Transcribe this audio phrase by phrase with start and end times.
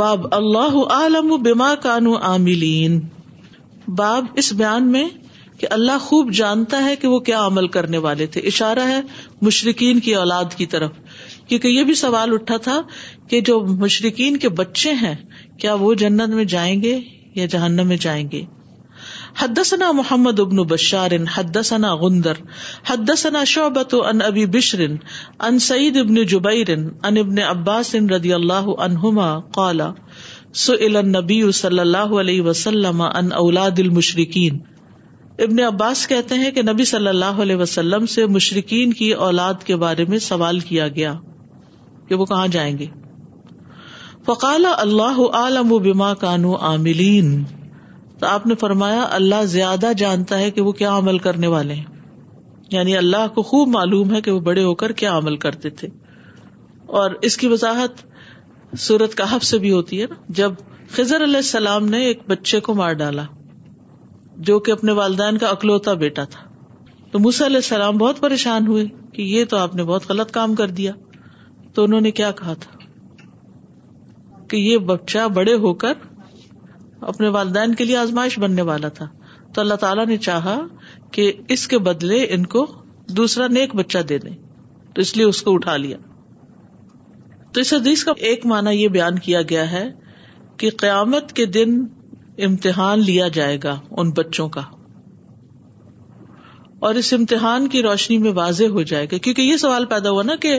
[0.00, 2.98] باب اللہ عالم بیما کانو عاملین
[3.96, 5.04] باب اس بیان میں
[5.60, 9.00] کہ اللہ خوب جانتا ہے کہ وہ کیا عمل کرنے والے تھے اشارہ ہے
[9.48, 10.90] مشرقین کی اولاد کی طرف
[11.48, 12.80] کیونکہ یہ بھی سوال اٹھا تھا
[13.30, 15.14] کہ جو مشرقین کے بچے ہیں
[15.60, 16.98] کیا وہ جنت میں جائیں گے
[17.34, 18.42] یا جہنم میں جائیں گے
[19.40, 21.56] حدثنا محمد ابن بشارن حد
[22.00, 22.38] غندر
[22.88, 24.44] حدثنا شعبت ان ابی
[24.82, 28.68] ان سعید ابن جبیر ان ابن عباس ردی اللہ
[29.02, 29.20] سئل
[29.54, 29.90] قالا
[30.54, 33.80] صلی اللہ علیہ وسلم ان اولاد
[35.38, 39.76] ابن عباس کہتے ہیں کہ نبی صلی اللہ علیہ وسلم سے مشرقین کی اولاد کے
[39.86, 41.14] بارے میں سوال کیا گیا
[42.08, 42.86] کہ وہ کہاں جائیں گے
[44.26, 47.36] فقال اللہ عالم و بیما کانو عاملین
[48.22, 52.68] تو آپ نے فرمایا اللہ زیادہ جانتا ہے کہ وہ کیا عمل کرنے والے ہیں
[52.70, 55.88] یعنی اللہ کو خوب معلوم ہے کہ وہ بڑے ہو کر کیا عمل کرتے تھے
[57.00, 58.04] اور اس کی وضاحت
[58.82, 60.52] سورت سے بھی ہوتی ہے نا جب
[60.96, 63.24] خزر علیہ السلام نے ایک بچے کو مار ڈالا
[64.50, 66.46] جو کہ اپنے والدین کا اکلوتا بیٹا تھا
[67.12, 68.84] تو موسی علیہ السلام بہت پریشان ہوئے
[69.16, 70.92] کہ یہ تو آپ نے بہت غلط کام کر دیا
[71.74, 72.78] تو انہوں نے کیا کہا تھا
[74.50, 76.10] کہ یہ بچہ بڑے ہو کر
[77.10, 79.06] اپنے والدین کے لیے آزمائش بننے والا تھا
[79.54, 80.58] تو اللہ تعالیٰ نے چاہا
[81.12, 82.66] کہ اس کے بدلے ان کو
[83.20, 84.34] دوسرا نیک بچہ دے دیں
[84.94, 85.96] تو اس لیے اس کو اٹھا لیا
[87.52, 89.84] تو اس حدیث کا ایک مانا یہ بیان کیا گیا ہے
[90.58, 91.74] کہ قیامت کے دن
[92.46, 94.60] امتحان لیا جائے گا ان بچوں کا
[96.88, 100.22] اور اس امتحان کی روشنی میں واضح ہو جائے گا کیونکہ یہ سوال پیدا ہوا
[100.28, 100.58] نا کہ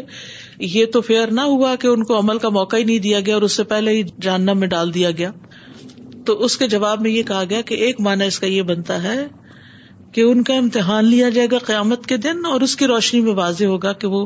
[0.73, 3.33] یہ تو فیئر نہ ہوا کہ ان کو عمل کا موقع ہی نہیں دیا گیا
[3.35, 5.31] اور اس سے پہلے ہی جاننا میں ڈال دیا گیا
[6.25, 9.01] تو اس کے جواب میں یہ کہا گیا کہ ایک مانا اس کا یہ بنتا
[9.03, 9.15] ہے
[10.15, 13.33] کہ ان کا امتحان لیا جائے گا قیامت کے دن اور اس کی روشنی میں
[13.39, 14.25] واضح ہوگا کہ وہ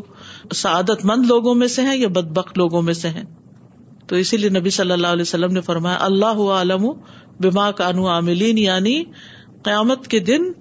[0.62, 3.24] سعادت مند لوگوں میں سے ہیں یا بد بخ لوگوں میں سے ہیں
[4.10, 6.88] تو اسی لیے نبی صلی اللہ علیہ وسلم نے فرمایا اللہ عالم
[7.46, 9.02] بما کانو عاملین یعنی
[9.64, 10.52] قیامت کے دن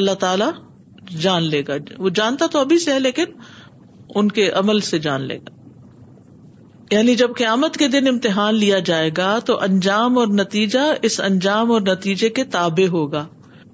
[0.00, 3.32] اللہ تعالی جان لے گا وہ جانتا تو ابھی سے ہے لیکن
[4.20, 5.60] ان کے عمل سے جان لے گا
[6.92, 11.70] یعنی جب قیامت کے دن امتحان لیا جائے گا تو انجام اور نتیجہ اس انجام
[11.76, 13.24] اور نتیجے کے تابے ہوگا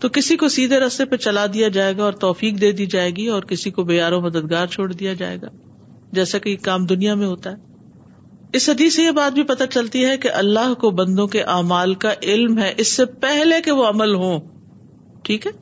[0.02, 3.10] تو کسی کو سیدھے رستے پہ چلا دیا جائے گا اور توفیق دے دی جائے
[3.16, 5.48] گی اور کسی کو بے و مددگار چھوڑ دیا جائے گا
[6.20, 7.66] جیسا کہ کام دنیا میں ہوتا ہے
[8.58, 11.94] اس سدی سے یہ بات بھی پتہ چلتی ہے کہ اللہ کو بندوں کے اعمال
[12.08, 14.38] کا علم ہے اس سے پہلے کہ وہ عمل ہوں
[15.28, 15.52] ٹھیک ہے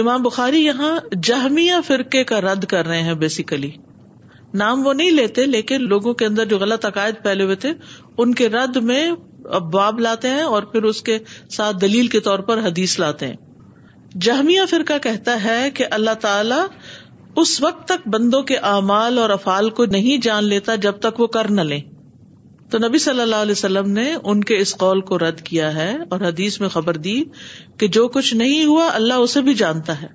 [0.00, 0.94] امام بخاری یہاں
[1.30, 3.70] جہمیا فرقے کا رد کر رہے ہیں بیسیکلی
[4.58, 7.72] نام وہ نہیں لیتے لیکن لوگوں کے اندر جو غلط عقائد پھیلے ہوئے تھے
[8.22, 9.06] ان کے رد میں
[9.58, 11.18] اباب لاتے ہیں اور پھر اس کے
[11.56, 13.36] ساتھ دلیل کے طور پر حدیث لاتے ہیں
[14.26, 16.60] جہمیا فرقہ کہتا ہے کہ اللہ تعالی
[17.40, 21.26] اس وقت تک بندوں کے اعمال اور افعال کو نہیں جان لیتا جب تک وہ
[21.38, 21.80] کر نہ لیں
[22.70, 25.90] تو نبی صلی اللہ علیہ وسلم نے ان کے اس قول کو رد کیا ہے
[26.08, 27.22] اور حدیث میں خبر دی
[27.78, 30.08] کہ جو کچھ نہیں ہوا اللہ اسے بھی جانتا ہے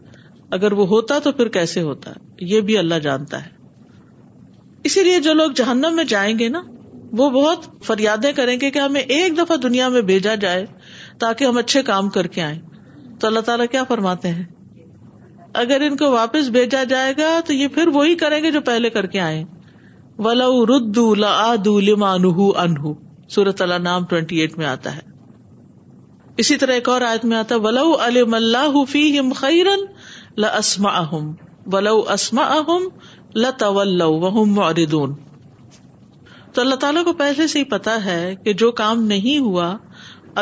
[0.59, 2.12] اگر وہ ہوتا تو پھر کیسے ہوتا
[2.53, 3.54] یہ بھی اللہ جانتا ہے
[4.88, 6.62] اسی لیے جو لوگ جہنم میں جائیں گے نا
[7.19, 10.66] وہ بہت فریادیں کریں گے کہ ہمیں ایک دفعہ دنیا میں بھیجا جائے
[11.19, 12.59] تاکہ ہم اچھے کام کر کے آئے
[13.19, 14.44] تو اللہ تعالیٰ کیا فرماتے ہیں
[15.63, 18.90] اگر ان کو واپس بھیجا جائے گا تو یہ پھر وہی کریں گے جو پہلے
[19.00, 19.44] کر کے آئے
[20.28, 21.07] ولا ردو
[21.88, 22.91] لم عنہ انہ
[23.38, 25.13] سورت اللہ نام ٹوینٹی ایٹ میں آتا ہے
[26.44, 27.56] اسی طرح ایک اور آیت میں آتا
[28.07, 29.85] علم اللہ فیم خیرن
[30.46, 30.97] لسما
[31.73, 32.88] ولاؤ اسما اہم
[33.44, 33.68] لتا
[36.62, 39.75] اللہ تعالیٰ کو پہلے سے ہی پتا ہے کہ جو کام نہیں ہوا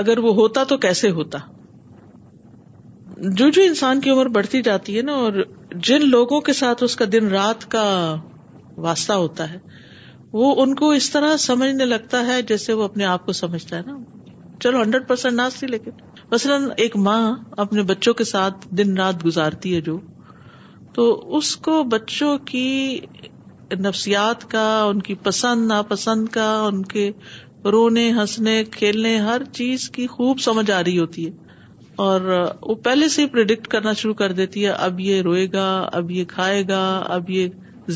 [0.01, 1.37] اگر وہ ہوتا تو کیسے ہوتا
[3.39, 5.43] جو جو انسان کی عمر بڑھتی جاتی ہے نا اور
[5.87, 7.85] جن لوگوں کے ساتھ اس کا دن رات کا
[8.87, 9.57] واسطہ ہوتا ہے
[10.41, 13.81] وہ ان کو اس طرح سمجھنے لگتا ہے جیسے وہ اپنے آپ کو سمجھتا ہے
[13.87, 13.97] نا
[14.63, 15.91] چلو ہنڈریڈ پرسینٹ ناچتی لیکن
[16.31, 17.21] مثلاً ایک ماں
[17.65, 19.99] اپنے بچوں کے ساتھ دن رات گزارتی ہے جو
[20.93, 21.03] تو
[21.37, 22.65] اس کو بچوں کی
[23.85, 27.09] نفسیات کا ان کی پسند ناپسند کا ان کے
[27.75, 31.41] رونے ہنسنے کھیلنے ہر چیز کی خوب سمجھ آ رہی ہوتی ہے
[32.05, 32.21] اور
[32.61, 35.65] وہ پہلے سے پرڈکٹ کرنا شروع کر دیتی ہے اب یہ روئے گا
[35.99, 36.83] اب یہ کھائے گا
[37.15, 37.47] اب یہ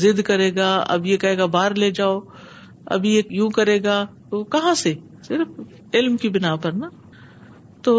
[0.02, 2.18] ضد کرے گا اب یہ کہے گا باہر لے جاؤ
[2.96, 4.94] اب یہ یوں کرے گا وہ کہاں سے
[5.28, 6.88] صرف علم کی بنا پر نا
[7.86, 7.96] تو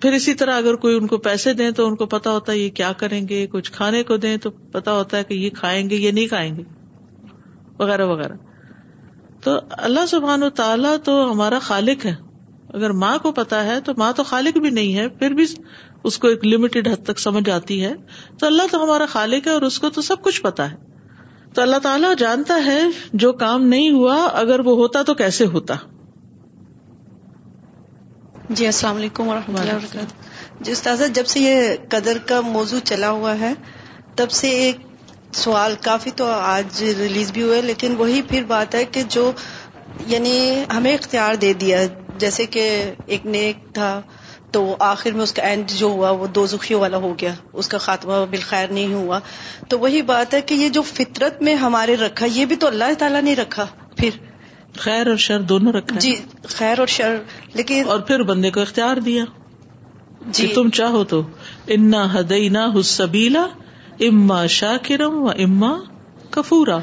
[0.00, 2.58] پھر اسی طرح اگر کوئی ان کو پیسے دیں تو ان کو پتا ہوتا ہے
[2.58, 5.88] یہ کیا کریں گے کچھ کھانے کو دیں تو پتا ہوتا ہے کہ یہ کھائیں
[5.90, 6.62] گے یہ نہیں کھائیں گے
[7.78, 8.34] وغیرہ وغیرہ
[9.44, 9.56] تو
[9.88, 12.14] اللہ سبحان و تعالیٰ تو ہمارا خالق ہے
[12.74, 15.44] اگر ماں کو پتا ہے تو ماں تو خالق بھی نہیں ہے پھر بھی
[16.10, 17.92] اس کو ایک لمیٹڈ حد تک سمجھ آتی ہے
[18.40, 20.76] تو اللہ تو ہمارا خالق ہے اور اس کو تو سب کچھ پتا ہے
[21.54, 22.80] تو اللہ تعالیٰ جانتا ہے
[23.24, 25.74] جو کام نہیں ہوا اگر وہ ہوتا تو کیسے ہوتا
[28.50, 33.08] جی السلام علیکم و اللہ وبرکاتہ جی استاذ جب سے یہ قدر کا موضوع چلا
[33.10, 33.52] ہوا ہے
[34.16, 34.76] تب سے ایک
[35.36, 39.30] سوال کافی تو آج ریلیز بھی ہوئے لیکن وہی پھر بات ہے کہ جو
[40.06, 40.36] یعنی
[40.76, 41.82] ہمیں اختیار دے دیا
[42.18, 42.68] جیسے کہ
[43.14, 44.00] ایک نیک تھا
[44.52, 47.68] تو آخر میں اس کا اینڈ جو ہوا وہ دو زخیوں والا ہو گیا اس
[47.68, 49.18] کا خاتمہ بالخیر نہیں ہوا
[49.68, 52.94] تو وہی بات ہے کہ یہ جو فطرت میں ہمارے رکھا یہ بھی تو اللہ
[52.98, 53.66] تعالیٰ نے رکھا
[53.96, 54.16] پھر
[54.84, 56.14] خیر اور شر دونوں رکھا جی
[56.56, 57.16] خیر اور شر
[57.56, 59.24] لیکن اور پھر بندے کو اختیار دیا
[60.38, 61.20] جی تم چاہو تو
[61.76, 63.44] انا ہدئی نہ حسبیلا
[64.08, 65.70] اما شاہ و اما
[66.36, 66.78] کفورا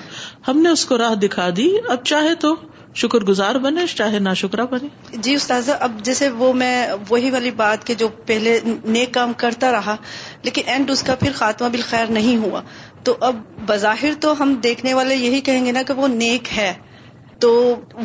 [0.47, 2.55] ہم نے اس کو راہ دکھا دی اب چاہے تو
[3.01, 6.71] شکر گزار بنے چاہے نا شکرا بنے جی استاذہ اب جیسے وہ میں
[7.09, 8.57] وہی والی بات کہ جو پہلے
[8.95, 9.95] نیک کام کرتا رہا
[10.47, 12.61] لیکن اینڈ اس کا پھر خاتمہ بالخیر نہیں ہوا
[13.09, 13.39] تو اب
[13.71, 16.71] بظاہر تو ہم دیکھنے والے یہی کہیں گے نا کہ وہ نیک ہے
[17.43, 17.49] تو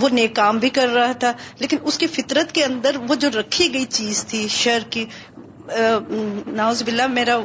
[0.02, 3.28] وہ نیک کام بھی کر رہا تھا لیکن اس کی فطرت کے اندر وہ جو
[3.34, 5.04] رکھی گئی چیز تھی شر کی
[6.60, 7.36] ناوز بلا میرا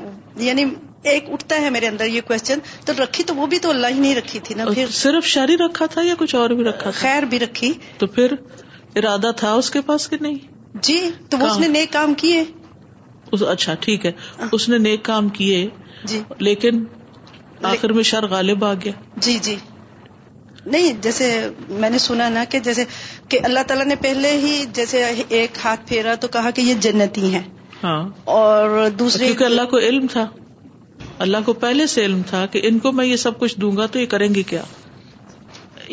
[0.46, 0.64] یعنی
[1.12, 4.00] ایک اٹھتا ہے میرے اندر یہ کوشچن تو رکھی تو وہ بھی تو اللہ ہی
[4.00, 7.26] نہیں رکھی تھی نا پھر صرف شاری رکھا تھا یا کچھ اور بھی رکھا خیر
[7.34, 7.72] بھی رکھی
[8.04, 8.34] تو پھر
[9.02, 11.00] ارادہ تھا اس کے پاس کہ نہیں جی
[11.30, 12.44] تو وہ اس نے نیک کام کیے
[13.52, 14.12] اچھا ٹھیک ہے
[14.60, 15.62] اس نے نیک کام کیے
[16.14, 16.84] جی لیکن
[17.74, 18.92] آخر میں شر غالب آ گیا
[19.28, 19.56] جی جی
[20.66, 21.26] نہیں جیسے
[21.70, 22.84] میں نے سنا نا کہ جیسے
[23.30, 25.04] کہ اللہ تعالیٰ نے پہلے ہی جیسے
[25.40, 27.42] ایک ہاتھ پھیرا تو کہا کہ یہ جنتی ہے
[27.84, 28.02] ہاں
[28.38, 30.26] اور دوسرے کیونکہ اللہ کو علم تھا
[31.26, 33.86] اللہ کو پہلے سے علم تھا کہ ان کو میں یہ سب کچھ دوں گا
[33.92, 34.62] تو یہ کریں گے کیا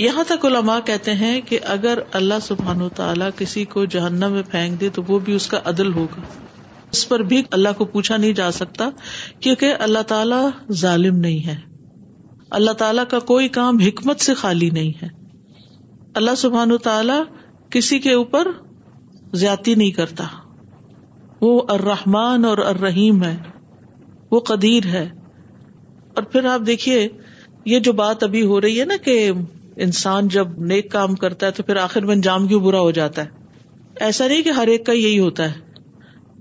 [0.03, 4.43] یہاں تک علماء کہتے ہیں کہ اگر اللہ سبحان و تعالیٰ کسی کو جہنم میں
[4.51, 6.21] پھینک دے تو وہ بھی اس کا عدل ہوگا
[6.93, 8.89] اس پر بھی اللہ کو پوچھا نہیں جا سکتا
[9.41, 10.49] کیونکہ اللہ تعالیٰ
[10.83, 11.57] ظالم نہیں ہے
[12.59, 15.09] اللہ تعالیٰ کا کوئی کام حکمت سے خالی نہیں ہے
[16.21, 17.19] اللہ سبحان تعالی
[17.77, 18.49] کسی کے اوپر
[19.43, 20.25] زیادتی نہیں کرتا
[21.41, 23.37] وہ ارحمان اور ارحیم ہے
[24.31, 25.09] وہ قدیر ہے
[26.15, 27.07] اور پھر آپ دیکھیے
[27.75, 29.15] یہ جو بات ابھی ہو رہی ہے نا کہ
[29.87, 33.25] انسان جب نیک کام کرتا ہے تو پھر آخر میں انجام کیوں برا ہو جاتا
[33.25, 33.39] ہے
[34.09, 35.79] ایسا نہیں کہ ہر ایک کا یہی ہوتا ہے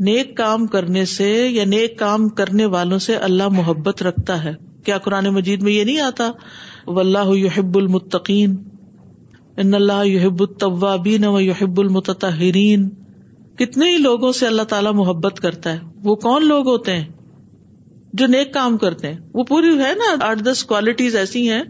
[0.09, 4.53] نیک کام کرنے سے یا نیک کام کرنے والوں سے اللہ محبت رکھتا ہے
[4.85, 6.29] کیا قرآن مجید میں یہ نہیں آتا
[6.93, 8.55] و اللہ یحب المتقین
[9.61, 10.41] ان اللہ یحب
[10.81, 12.89] و یحب المتطہرین
[13.59, 17.05] کتنے ہی لوگوں سے اللہ تعالیٰ محبت کرتا ہے وہ کون لوگ ہوتے ہیں
[18.19, 21.61] جو نیک کام کرتے ہیں وہ پوری ہے نا آٹھ دس کوالٹیز ایسی ہیں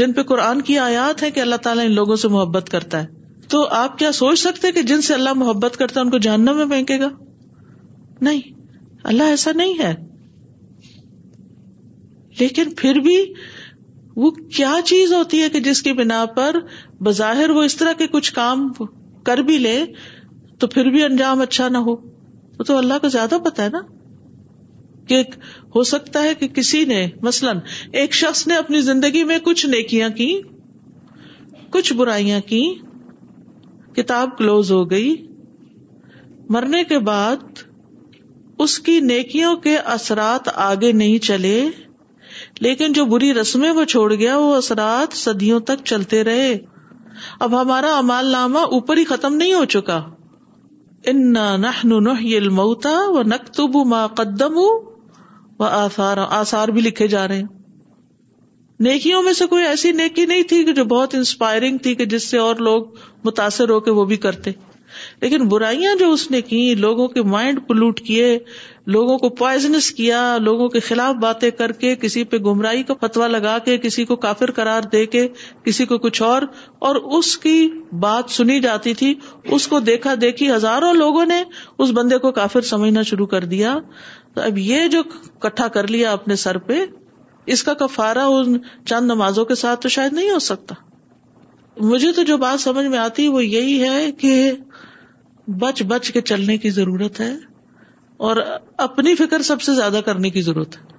[0.00, 3.22] جن پہ قرآن کی آیات ہے کہ اللہ تعالیٰ ان لوگوں سے محبت کرتا ہے
[3.50, 6.56] تو آپ کیا سوچ سکتے کہ جن سے اللہ محبت کرتا ہے ان کو جہنم
[6.56, 7.08] میں پھینکے گا
[8.28, 8.40] نہیں
[9.12, 9.94] اللہ ایسا نہیں ہے
[12.40, 13.16] لیکن پھر بھی
[14.22, 16.56] وہ کیا چیز ہوتی ہے کہ جس کی بنا پر
[17.06, 18.68] بظاہر وہ اس طرح کے کچھ کام
[19.26, 19.76] کر بھی لے
[20.60, 21.92] تو پھر بھی انجام اچھا نہ ہو
[22.58, 23.80] وہ تو اللہ کو زیادہ پتا ہے نا
[25.08, 25.22] کہ
[25.74, 27.58] ہو سکتا ہے کہ کسی نے مثلاً
[28.00, 30.30] ایک شخص نے اپنی زندگی میں کچھ نیکیاں کی
[31.72, 32.62] کچھ برائیاں کی
[33.96, 35.14] کتاب کلوز ہو گئی
[36.56, 37.62] مرنے کے بعد
[38.64, 41.54] اس کی نیکیوں کے اثرات آگے نہیں چلے
[42.60, 46.52] لیکن جو بری رسمیں وہ چھوڑ گیا وہ اثرات صدیوں تک چلتے رہے
[47.46, 50.02] اب ہمارا امال نامہ اوپر ہی ختم نہیں ہو چکا
[51.06, 51.72] انہ
[52.52, 54.58] ما قدم نقتب
[55.64, 57.46] آثار آثار بھی لکھے جا رہے ہیں
[58.86, 62.28] نیکیوں میں سے کوئی ایسی نیکی نہیں تھی کہ جو بہت انسپائرنگ تھی کہ جس
[62.30, 62.86] سے اور لوگ
[63.24, 64.52] متاثر ہو کے وہ بھی کرتے
[65.20, 68.28] لیکن برائیاں جو اس نے کی لوگوں کے مائنڈ پلوٹ کیے
[68.96, 73.26] لوگوں کو پوائزنس کیا لوگوں کے خلاف باتیں کر کے کسی پہ گمراہی کا فتوا
[73.28, 75.04] لگا کے کے کسی کسی کو کافر قرار دے
[75.88, 76.42] کو کچھ اور
[76.88, 77.56] اور اس اس کی
[78.00, 79.12] بات سنی جاتی تھی
[79.68, 81.42] کو دیکھا دیکھی ہزاروں لوگوں نے
[81.78, 83.74] اس بندے کو کافر سمجھنا شروع کر دیا
[84.34, 85.02] تو اب یہ جو
[85.44, 86.84] کٹھا کر لیا اپنے سر پہ
[87.54, 88.56] اس کا کفارا ان
[88.88, 90.74] چند نمازوں کے ساتھ تو شاید نہیں ہو سکتا
[91.90, 94.34] مجھے تو جو بات سمجھ میں آتی وہ یہی ہے کہ
[95.58, 97.32] بچ بچ کے چلنے کی ضرورت ہے
[98.26, 98.36] اور
[98.86, 100.92] اپنی فکر سب سے زیادہ کرنے کی ضرورت ہے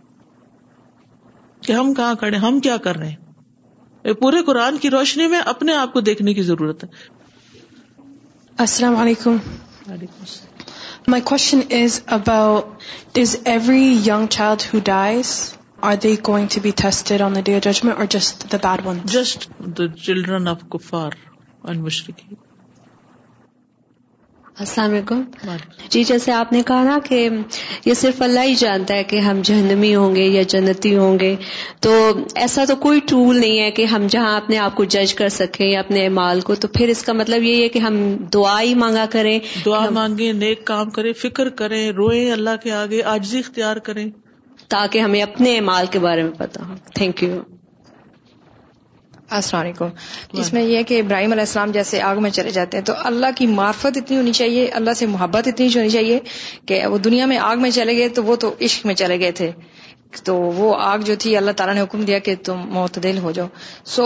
[1.68, 5.74] کہ ہم کہاں کھڑے ہم کیا کر رہے ہیں پورے قرآن کی روشنی میں اپنے
[5.76, 6.90] آپ کو دیکھنے کی ضرورت ہے
[8.66, 9.38] السلام علیکم
[11.14, 15.34] my question is about is every young child who dies
[15.90, 19.00] are they going to be tested on the day judgment اور just the bad one
[19.20, 21.12] just the children of کفار
[21.64, 22.34] اینڈ مشرقی
[24.64, 25.22] السلام علیکم
[25.92, 27.18] جی جیسے آپ نے کہا نا کہ
[27.86, 31.36] یہ صرف اللہ ہی جانتا ہے کہ ہم جہنمی ہوں گے یا جنتی ہوں گے
[31.84, 31.92] تو
[32.44, 35.66] ایسا تو کوئی ٹول نہیں ہے کہ ہم جہاں اپنے آپ کو جج کر سکیں
[35.68, 38.00] یا اپنے اعمال کو تو پھر اس کا مطلب یہ ہے کہ ہم
[38.34, 43.02] دعا ہی مانگا کریں دعا مانگیں نیک کام کریں فکر کریں روئیں اللہ کے آگے
[43.16, 44.10] آجزی اختیار کریں
[44.76, 47.42] تاکہ ہمیں اپنے اعمال کے بارے میں پتا ہو تھینک یو
[49.38, 52.86] السلام علیکم جس میں یہ کہ ابراہیم علیہ السلام جیسے آگ میں چلے جاتے ہیں
[52.86, 56.20] تو اللہ کی معرفت اتنی ہونی چاہیے اللہ سے محبت اتنی ہونی چاہیے
[56.72, 59.32] کہ وہ دنیا میں آگ میں چلے گئے تو وہ تو عشق میں چلے گئے
[59.42, 59.52] تھے
[60.26, 63.48] تو وہ آگ جو تھی اللہ تعالیٰ نے حکم دیا کہ تم معتدل ہو جاؤ
[63.94, 64.04] سو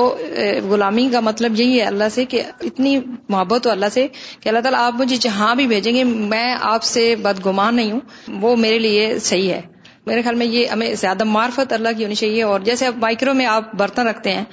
[0.70, 2.96] غلامی کا مطلب یہی ہے اللہ سے کہ اتنی
[3.36, 4.08] محبت ہو اللہ سے
[4.44, 7.92] کہ اللہ تعالیٰ آپ مجھے جہاں بھی بھیجیں گے میں آپ سے بد گمان نہیں
[7.92, 9.62] ہوں وہ میرے لیے صحیح ہے
[10.06, 13.34] میرے خیال میں یہ ہمیں زیادہ معرفت اللہ کی ہونی چاہیے اور جیسے آپ مائکرو
[13.42, 14.44] میں آپ برتن رکھتے ہیں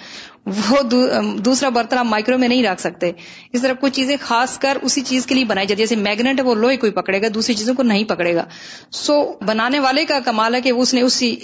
[0.55, 0.81] وہ
[1.45, 3.11] دوسرا برتن آپ مائکرو میں نہیں رکھ سکتے
[3.53, 6.39] اس طرح کچھ چیزیں خاص کر اسی چیز کے لیے بنائی جاتی ہے جیسے میگنیٹ
[6.41, 8.45] ہے وہ لوہے کوئی پکڑے گا دوسری چیزوں کو نہیں پکڑے گا
[9.05, 11.35] سو بنانے والے کا کمال ہے کہ اس نے اسی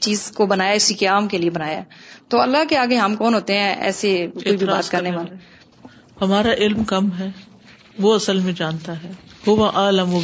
[0.00, 1.80] چیز کو بنایا اسی قیام کے لیے بنایا
[2.34, 5.36] تو اللہ کے آگے ہم کون ہوتے ہیں ایسے کوئی بھی بات کرنے والے
[6.20, 7.30] ہمارا علم کم ہے
[8.02, 9.10] وہ اصل میں جانتا ہے
[9.46, 10.18] وہ عالم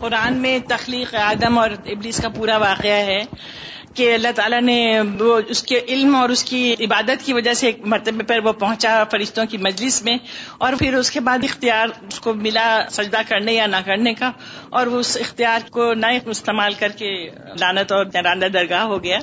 [0.00, 3.20] قرآن میں تخلیق آدم اور ابلیس کا پورا واقعہ ہے
[3.96, 4.74] کہ اللہ تعالیٰ نے
[5.20, 8.52] وہ اس کے علم اور اس کی عبادت کی وجہ سے ایک مرتبہ پر وہ
[8.58, 10.16] پہنچا فرشتوں کی مجلس میں
[10.66, 12.66] اور پھر اس کے بعد اختیار اس کو ملا
[12.98, 14.30] سجدہ کرنے یا نہ کرنے کا
[14.78, 16.06] اور وہ اس اختیار کو نہ
[16.36, 17.08] استعمال کر کے
[17.60, 19.18] لانت اور نراندہ درگاہ ہو گیا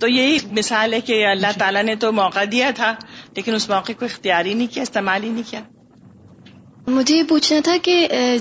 [0.00, 2.92] تو یہی مثال ہے کہ اللہ جی۔ تعالیٰ نے تو موقع دیا تھا
[3.36, 5.60] لیکن اس موقع کو اختیار ہی نہیں کیا استعمال ہی نہیں کیا
[6.94, 7.94] مجھے یہ پوچھنا تھا کہ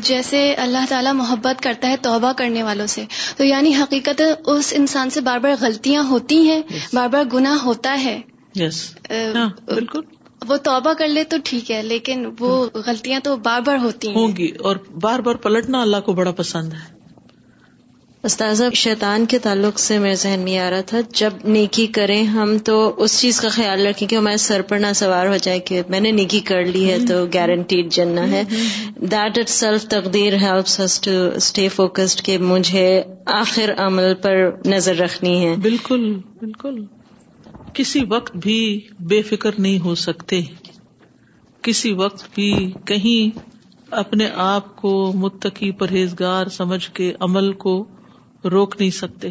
[0.07, 3.05] جیسے اللہ تعالیٰ محبت کرتا ہے توبہ کرنے والوں سے
[3.37, 4.21] تو یعنی حقیقت
[4.55, 6.61] اس انسان سے بار بار غلطیاں ہوتی ہیں
[6.93, 8.19] بار بار گناہ ہوتا ہے
[9.11, 10.01] ہاں، بالکل
[10.47, 14.07] وہ توبہ کر لے تو ٹھیک ہے لیکن وہ ہاں۔ غلطیاں تو بار بار ہوتی
[14.07, 16.93] ہیں ہوں گی اور بار بار پلٹنا اللہ کو بڑا پسند ہے
[18.25, 22.57] استاذہ شیطان کے تعلق سے میرے ذہن میں آ رہا تھا جب نیکی کریں ہم
[22.65, 25.81] تو اس چیز کا خیال رکھیں کہ ہمارے سر پر نہ سوار ہو جائے کہ
[25.89, 27.99] میں نے نیکی کر لی ہے تو گارنٹیڈ
[28.31, 28.41] ہے
[29.13, 32.87] دیٹ اٹ سیلف تقدیر ہیلپس ٹو اسٹے فوکسڈ کہ مجھے
[33.39, 34.35] آخر عمل پر
[34.73, 36.83] نظر رکھنی ہے بالکل بالکل
[37.79, 38.59] کسی وقت بھی
[39.13, 40.41] بے فکر نہیں ہو سکتے
[41.67, 42.51] کسی وقت بھی
[42.93, 43.19] کہیں
[44.03, 47.83] اپنے آپ کو متقی پرہیزگار سمجھ کے عمل کو
[48.51, 49.29] روک نہیں سکتے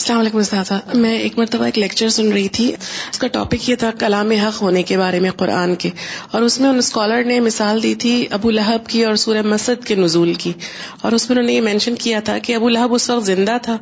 [0.00, 3.74] السلام علیکم استاذہ میں ایک مرتبہ ایک لیکچر سن رہی تھی اس کا ٹاپک یہ
[3.80, 5.88] تھا کلام حق ہونے کے بارے میں قرآن کے
[6.36, 9.84] اور اس میں ان اسکالر نے مثال دی تھی ابو لہب کی اور سورہ مسد
[9.86, 10.52] کے نزول کی
[11.02, 13.56] اور اس میں انہوں نے یہ مینشن کیا تھا کہ ابو لہب اس وقت زندہ
[13.62, 13.76] تھا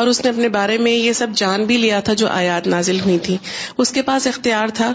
[0.00, 3.00] اور اس نے اپنے بارے میں یہ سب جان بھی لیا تھا جو آیات نازل
[3.00, 3.36] ہوئی تھی
[3.84, 4.92] اس کے پاس اختیار تھا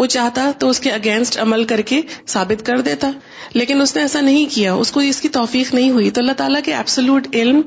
[0.00, 2.00] وہ چاہتا تو اس کے اگینسٹ عمل کر کے
[2.34, 3.10] ثابت کر دیتا
[3.54, 6.32] لیکن اس نے ایسا نہیں کیا اس کو اس کی توفیق نہیں ہوئی تو اللہ
[6.42, 7.60] تعالیٰ کے ایبسلوٹ علم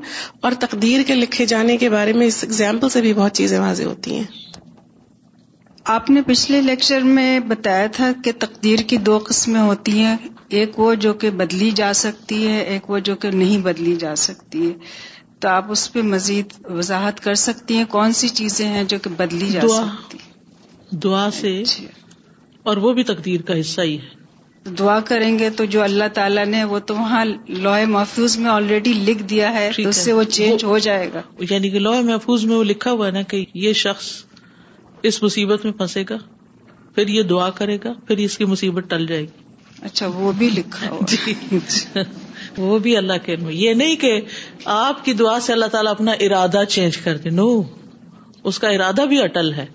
[0.44, 3.84] اور تقدیر کے لکھے جانے کے بارے میں اس ایگزامپل سے بھی بہت چیزیں واضح
[3.86, 4.60] ہوتی ہیں
[5.96, 10.16] آپ نے پچھلے لیکچر میں بتایا تھا کہ تقدیر کی دو قسمیں ہوتی ہیں
[10.58, 14.14] ایک وہ جو کہ بدلی جا سکتی ہے ایک وہ جو کہ نہیں بدلی جا
[14.26, 14.72] سکتی ہے
[15.40, 19.10] تو آپ اس پہ مزید وضاحت کر سکتی ہیں کون سی چیزیں ہیں جو کہ
[19.18, 19.84] بدلی جا دعا
[21.04, 21.86] دعا سے جی۔
[22.70, 24.18] اور وہ بھی تقدیر کا حصہ ہی ہے
[24.78, 28.92] دعا کریں گے تو جو اللہ تعالیٰ نے وہ تو وہاں لوہے محفوظ میں آلریڈی
[29.06, 32.56] لکھ دیا ہے اس سے وہ چینج ہو جائے گا یعنی کہ لوہے محفوظ میں
[32.56, 34.10] وہ لکھا ہوا ہے نا کہ یہ شخص
[35.10, 36.16] اس مصیبت میں پھنسے گا
[36.94, 39.48] پھر یہ دعا کرے گا پھر اس کی مصیبت ٹل جائے گی
[39.88, 41.58] اچھا وہ بھی لکھا ہوا جی۔
[42.58, 44.20] وہ بھی اللہ کے علم یہ نہیں کہ
[44.78, 47.48] آپ کی دعا سے اللہ تعالیٰ اپنا ارادہ چینج کر دے نو
[48.50, 49.66] اس کا ارادہ بھی اٹل ہے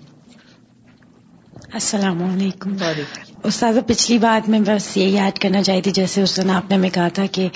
[1.80, 6.36] السلام علیکم وعلیکم استاذہ پچھلی بات میں بس یہ یاد کرنا چاہتی تھی جیسے اس
[6.36, 7.46] دن آپ نے ہمیں کہا تھا کہ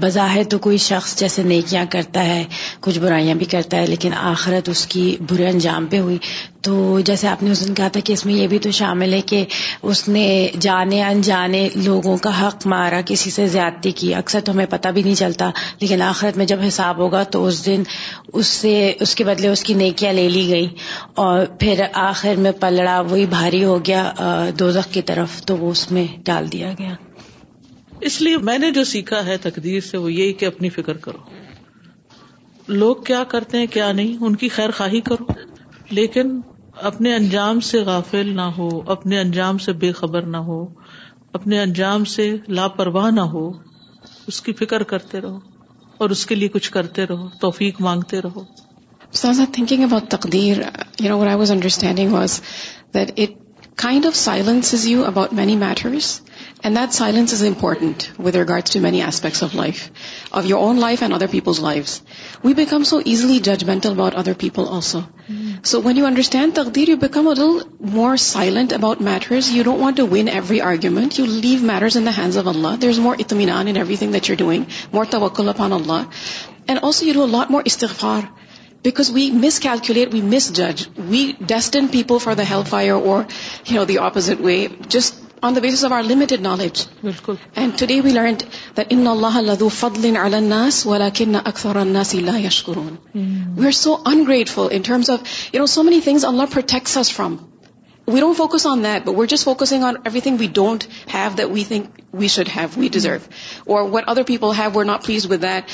[0.00, 2.42] بظاہر تو کوئی شخص جیسے نیکیاں کرتا ہے
[2.80, 6.18] کچھ برائیاں بھی کرتا ہے لیکن آخرت اس کی برے انجام پہ ہوئی
[6.64, 9.12] تو جیسے آپ نے اس دن کہا تھا کہ اس میں یہ بھی تو شامل
[9.14, 9.44] ہے کہ
[9.92, 10.22] اس نے
[10.60, 15.02] جانے انجانے لوگوں کا حق مارا کسی سے زیادتی کی اکثر تو ہمیں پتہ بھی
[15.02, 15.50] نہیں چلتا
[15.80, 17.82] لیکن آخرت میں جب حساب ہوگا تو اس دن
[18.32, 18.72] اس سے
[19.06, 20.68] اس کے بدلے اس کی نیکیاں لے لی گئی
[21.24, 24.10] اور پھر آخر میں پلڑا وہی بھاری ہو گیا
[24.58, 26.94] دوزخ کی طرف طرف تو وہ اس میں ڈال دیا گیا
[28.08, 31.18] اس لیے میں نے جو سیکھا ہے تقدیر سے وہ یہی کہ اپنی فکر کرو
[32.76, 35.24] لوگ کیا کرتے ہیں کیا نہیں ان کی خیر خواہی کرو
[35.98, 36.38] لیکن
[36.90, 40.64] اپنے انجام سے غافل نہ ہو اپنے انجام سے بے خبر نہ ہو
[41.38, 43.50] اپنے انجام سے لاپرواہ نہ ہو
[44.32, 45.38] اس کی فکر کرتے رہو
[46.02, 48.44] اور اس کے لیے کچھ کرتے رہو توفیق مانگتے رہو
[49.52, 50.60] تھنکنگ اباؤٹ تقدیر
[51.00, 52.40] you know I was understanding was
[52.94, 53.42] that it
[53.82, 56.08] kind of silence is you about many matters
[56.64, 59.80] and that silence is important with regards to many aspects of life
[60.40, 62.00] of your own life and other people's lives
[62.44, 65.00] we become so easily judgment about other people also
[65.70, 67.56] so when you understand تقدیر you become a little
[67.94, 72.06] more silent about matters you doubt want to win every argument you live matters in
[72.16, 75.72] the eyes of Allah there is more اطمینان and everything what show doing more to افان
[75.72, 76.10] Allah
[76.66, 78.20] and also you لا more استفار
[78.84, 79.26] because we
[79.64, 80.20] miscalculate we
[80.56, 81.20] misjudge we
[81.52, 83.22] disdain people for the اور you
[83.74, 84.56] know the opposite way
[84.94, 88.18] just on the base of our limited knowledge بالکل and today we
[93.64, 95.20] are so ungrateful Anas of
[95.54, 96.24] you know so many things
[96.54, 97.36] protects from
[98.06, 101.50] we don't focus on that, but we're just focusing on everything we don't have that
[101.50, 102.92] we think we should have, we mm-hmm.
[102.92, 103.28] deserve.
[103.64, 105.70] Or what other people have, we're not pleased with that.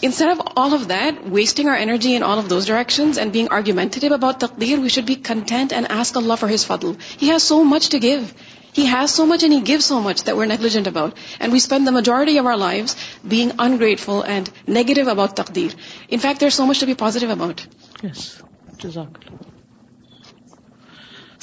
[0.00, 3.48] Instead of all of that, wasting our energy in all of those directions and being
[3.48, 7.00] argumentative about taqdeer, we should be content and ask Allah for His fadl.
[7.02, 8.34] He has so much to give.
[8.72, 11.16] He has so much and He gives so much that we're negligent about.
[11.38, 12.96] And we spend the majority of our lives
[13.36, 15.76] being ungrateful and negative about taqdeer.
[16.08, 17.66] In fact, there's so much to be positive about.
[18.02, 18.40] Yes.
[18.76, 19.40] Jazakallah.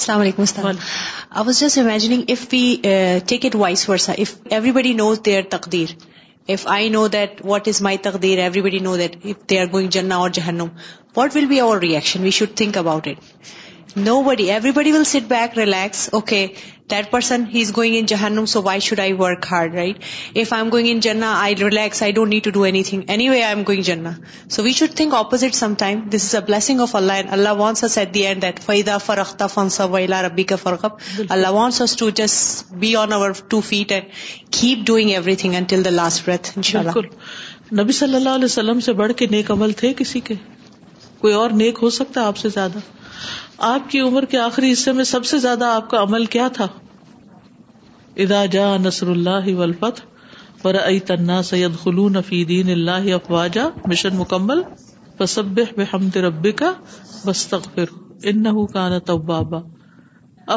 [0.02, 2.62] السلام علیکم السلام I was just imagining if we
[3.28, 4.32] take it vice versa if
[4.78, 5.94] everybody knows they are تقدیر
[7.50, 8.40] what is my تقدیر
[8.70, 10.68] everybody know if they are going جنا اور جہنم
[11.18, 13.20] what will be our reaction we should think about it
[13.96, 16.46] now بڑی everybody will sit back relax okay
[16.92, 19.98] that person he is going in جہنم so why should I work hard right
[20.38, 23.42] if I am going in جنا I relax I don't need to do anything anyway
[23.44, 24.12] I am going جنا
[24.50, 27.54] so we should think opposite some time this is a blessing of Allah and Allah
[27.58, 30.86] wants at the end that فیدا فرختا فنسا ویلا ربی کا فرق
[31.30, 35.10] Allah wants us to just be on our two feet and keep doing
[35.44, 39.12] everything until the last breath ان شاء اللہ نبی صلی اللہ علیہ وسلم سے بڑھ
[39.18, 40.36] کے نیک عمل تھے کسی کے
[41.22, 42.80] کوئی اور نیک ہو سکتا ہے آپ سے زیادہ
[43.66, 46.68] آپ کی عمر کے آخری حصے میں سب سے زیادہ آپ کا عمل کیا تھا
[48.24, 52.16] ادا جا نسر اللہ ولفت ائی تنا سید خلون
[52.50, 54.62] دین اللہ افواجا مشن مکمل
[55.20, 56.72] بسب بحمد ہم تربی کا
[57.26, 57.94] بستر
[58.34, 59.60] ان کا نا بابا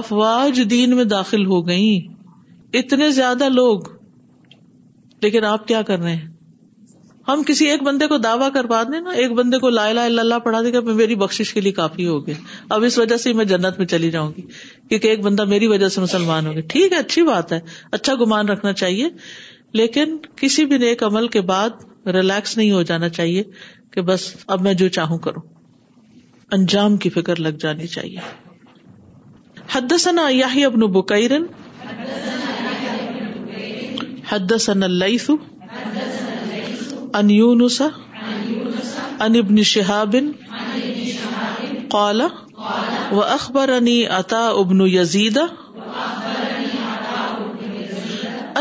[0.01, 1.97] افواج دین میں داخل ہو گئی
[2.81, 3.89] اتنے زیادہ لوگ
[5.23, 6.33] لیکن آپ کیا کر رہے ہیں
[7.29, 10.61] ہم کسی ایک بندے کو دعویٰ کروا دیں نا ایک بندے کو لا اللہ پڑھا
[10.63, 12.33] دے گا میری بخش کے لیے کافی ہوگی
[12.77, 14.43] اب اس وجہ سے میں جنت میں چلی جاؤں گی
[14.89, 17.61] کیونکہ ایک بندہ میری وجہ سے مسلمان ہوگا ٹھیک ہے اچھی بات ہے
[17.99, 19.09] اچھا گمان رکھنا چاہیے
[19.81, 23.43] لیکن کسی بھی نیک عمل کے بعد ریلیکس نہیں ہو جانا چاہیے
[23.93, 25.43] کہ بس اب میں جو چاہوں کروں
[26.59, 28.19] انجام کی فکر لگ جانی چاہیے
[29.73, 31.47] حد سنیا ابن بکیرن
[34.65, 35.27] سن اللہ
[37.19, 40.31] ان یونس ان ابن شہابن
[41.91, 45.37] قال و اخبر انی عطا ابن یزید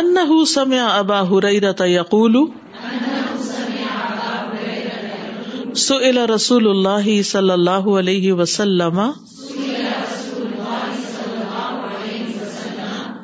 [0.01, 2.37] انہ سمع ابا حریرت یقول
[5.85, 8.99] سئل رسول اللہ صلی اللہ علیہ وسلم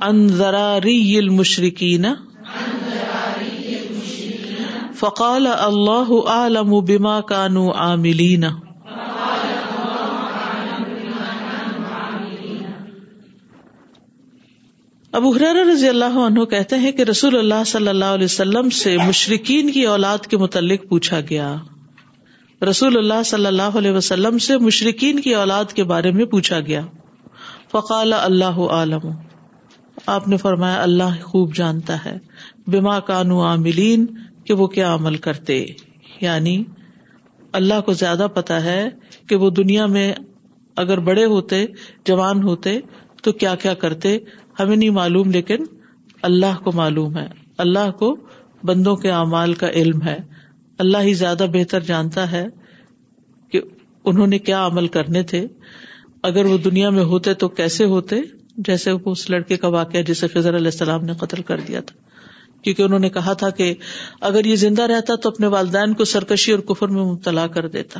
[0.01, 2.05] ان ذراری المشرکین
[4.99, 8.43] فقال اللہ عالم بما کانو عاملین
[15.19, 18.97] ابو حرار رضی اللہ عنہ کہتے ہیں کہ رسول اللہ صلی اللہ علیہ وسلم سے
[19.07, 21.55] مشرقین کی اولاد کے متعلق پوچھا گیا
[22.69, 26.81] رسول اللہ صلی اللہ علیہ وسلم سے مشرقین کی اولاد کے بارے میں پوچھا گیا
[27.71, 29.09] فقال اللہ عالم
[30.17, 32.17] آپ نے فرمایا اللہ خوب جانتا ہے
[32.73, 34.05] بما کانو عاملین
[34.49, 35.55] کہ وہ کیا عمل کرتے
[36.21, 36.55] یعنی
[37.57, 38.79] اللہ کو زیادہ پتا ہے
[39.29, 40.07] کہ وہ دنیا میں
[40.83, 41.63] اگر بڑے ہوتے
[42.09, 42.73] جوان ہوتے
[43.23, 44.17] تو کیا کیا کرتے
[44.59, 45.63] ہمیں نہیں معلوم لیکن
[46.31, 47.27] اللہ کو معلوم ہے
[47.65, 48.15] اللہ کو
[48.71, 50.17] بندوں کے اعمال کا علم ہے
[50.85, 52.45] اللہ ہی زیادہ بہتر جانتا ہے
[53.51, 53.61] کہ
[54.11, 55.45] انہوں نے کیا عمل کرنے تھے
[56.31, 58.19] اگر وہ دنیا میں ہوتے تو کیسے ہوتے
[58.71, 62.08] جیسے اس لڑکے کا واقعہ جسے فضر علیہ السلام نے قتل کر دیا تھا
[62.63, 63.73] کیونکہ انہوں نے کہا تھا کہ
[64.29, 67.99] اگر یہ زندہ رہتا تو اپنے والدین کو سرکشی اور کفر میں مبتلا کر دیتا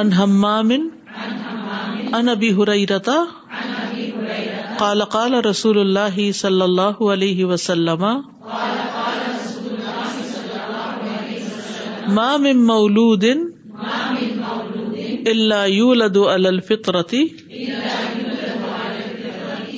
[0.00, 3.39] ان حمام ان ابي هريره
[4.80, 8.04] قال قال رسول اللہ صلی اللہ علیہ وسلم
[12.18, 13.24] ما من مولود
[15.32, 17.20] اللہ یولد علی الفطرتی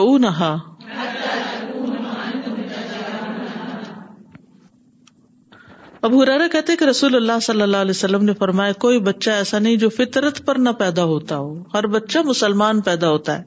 [6.03, 9.59] اب ہرارا کہتے کہ رسول اللہ صلی اللہ علیہ وسلم نے فرمایا کوئی بچہ ایسا
[9.59, 13.45] نہیں جو فطرت پر نہ پیدا ہوتا ہو ہر بچہ مسلمان پیدا ہوتا ہے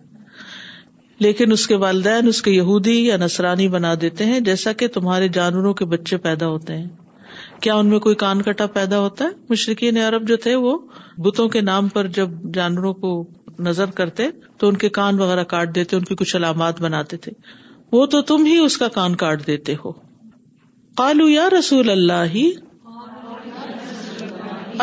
[1.26, 5.28] لیکن اس کے والدین اس کے یہودی یا نسرانی بنا دیتے ہیں جیسا کہ تمہارے
[5.40, 6.88] جانوروں کے بچے پیدا ہوتے ہیں
[7.62, 10.78] کیا ان میں کوئی کان کٹا پیدا ہوتا ہے مشرقین عرب جو تھے وہ
[11.26, 13.12] بتوں کے نام پر جب جانوروں کو
[13.68, 14.28] نظر کرتے
[14.60, 17.32] تو ان کے کان وغیرہ کاٹ دیتے ان کی کچھ علامات بناتے تھے
[17.98, 19.92] وہ تو تم ہی اس کا کان کاٹ دیتے ہو
[21.02, 22.38] کالو یا رسول اللہ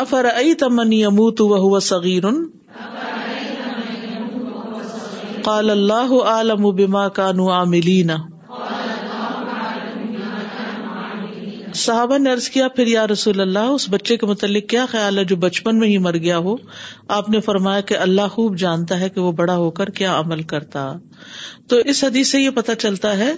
[0.04, 0.26] افر
[0.60, 1.76] تمن یمو تو وہ
[5.58, 8.10] اللہ عالم بما کا عاملین
[11.78, 15.24] صحابہ نے ارض کیا پھر یا رسول اللہ اس بچے کے متعلق کیا خیال ہے
[15.32, 16.54] جو بچپن میں ہی مر گیا ہو
[17.16, 20.42] آپ نے فرمایا کہ اللہ خوب جانتا ہے کہ وہ بڑا ہو کر کیا عمل
[20.54, 20.86] کرتا
[21.68, 23.30] تو اس حدیث سے یہ پتا چلتا ہے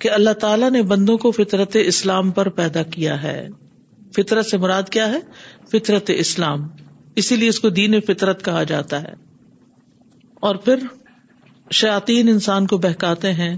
[0.00, 3.38] کہ اللہ تعالیٰ نے بندوں کو فطرت اسلام پر پیدا کیا ہے
[4.16, 5.18] فطرت سے مراد کیا ہے
[5.72, 6.66] فطرت اسلام
[7.22, 9.14] اسی لیے اس کو دین فطرت کہا جاتا ہے
[10.48, 10.82] اور پھر
[11.80, 13.56] شاطین انسان کو بہکاتے ہیں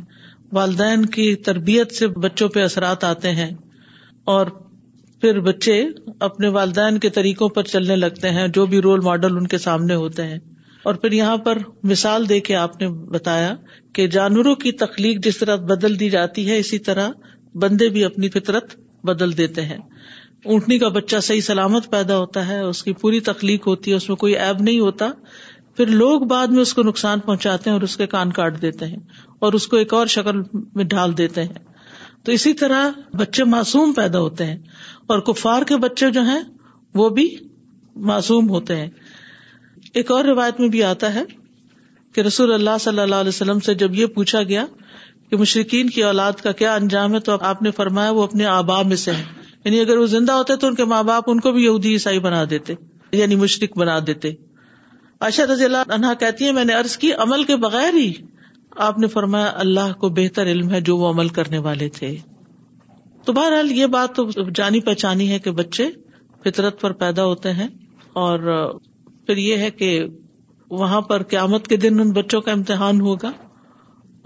[0.59, 3.51] والدین کی تربیت سے بچوں پہ اثرات آتے ہیں
[4.35, 4.47] اور
[5.21, 5.75] پھر بچے
[6.27, 9.95] اپنے والدین کے طریقوں پر چلنے لگتے ہیں جو بھی رول ماڈل ان کے سامنے
[10.03, 10.39] ہوتے ہیں
[10.91, 11.59] اور پھر یہاں پر
[11.93, 13.55] مثال دے کے آپ نے بتایا
[13.95, 17.09] کہ جانوروں کی تخلیق جس طرح بدل دی جاتی ہے اسی طرح
[17.63, 18.75] بندے بھی اپنی فطرت
[19.13, 19.77] بدل دیتے ہیں
[20.55, 24.09] اونٹنی کا بچہ صحیح سلامت پیدا ہوتا ہے اس کی پوری تخلیق ہوتی ہے اس
[24.09, 25.09] میں کوئی ایب نہیں ہوتا
[25.77, 28.87] پھر لوگ بعد میں اس کو نقصان پہنچاتے ہیں اور اس کے کان کاٹ دیتے
[28.93, 29.01] ہیں
[29.47, 30.41] اور اس کو ایک اور شکل
[30.77, 31.65] میں ڈھال دیتے ہیں
[32.27, 32.87] تو اسی طرح
[33.19, 34.57] بچے معصوم پیدا ہوتے ہیں
[35.15, 36.39] اور کفار کے بچے جو ہیں
[37.01, 37.27] وہ بھی
[38.09, 38.89] معصوم ہوتے ہیں
[40.01, 41.23] ایک اور روایت میں بھی آتا ہے
[42.15, 44.65] کہ رسول اللہ صلی اللہ علیہ وسلم سے جب یہ پوچھا گیا
[45.31, 48.81] کہ مشرقین کی اولاد کا کیا انجام ہے تو آپ نے فرمایا وہ اپنے آبا
[48.93, 51.65] میں سے یعنی اگر وہ زندہ ہوتے تو ان کے ماں باپ ان کو بھی
[51.65, 52.75] یہودی عیسائی بنا دیتے
[53.21, 54.31] یعنی مشرق بنا دیتے
[55.27, 58.13] عائشہ رضی اللہ عنہا کہتی ہے میں نے عرض کی عمل کے بغیر ہی
[58.85, 62.15] آپ نے فرمایا اللہ کو بہتر علم ہے جو وہ عمل کرنے والے تھے
[63.25, 65.87] تو بہرحال یہ بات تو جانی پہچانی ہے کہ بچے
[66.45, 67.67] فطرت پر پیدا ہوتے ہیں
[68.25, 68.39] اور
[69.27, 69.89] پھر یہ ہے کہ
[70.81, 73.31] وہاں پر قیامت کے دن ان بچوں کا امتحان ہوگا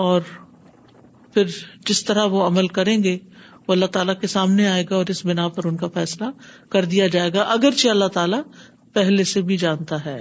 [0.09, 0.21] اور
[1.35, 1.47] پھر
[1.89, 3.17] جس طرح وہ عمل کریں گے
[3.69, 6.31] وہ اللہ تعالیٰ کے سامنے آئے گا اور اس بنا پر ان کا فیصلہ
[6.73, 8.41] کر دیا جائے گا اگرچہ اللہ تعالیٰ
[8.95, 10.21] پہلے سے بھی جانتا ہے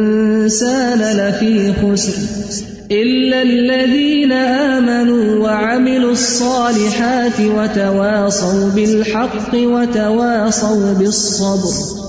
[0.51, 11.99] الْإِنسَانَ لَفِي خُسْرٍ إِلَّا الَّذِينَ آمَنُوا وَعَمِلُوا الصَّالِحَاتِ وَتَوَاصَوْا بِالْحَقِّ وَتَوَاصَوْا بِالصَّبْرِ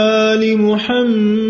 [0.00, 1.49] علی محمد